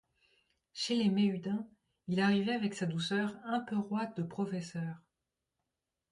Chez 0.73 0.95
les 0.95 1.11
Méhudin, 1.11 1.67
il 2.07 2.21
arrivait 2.21 2.55
avec 2.55 2.73
sa 2.73 2.87
douceur 2.87 3.35
un 3.43 3.59
peu 3.59 3.77
roide 3.77 4.15
de 4.17 4.23
professeur. 4.23 4.95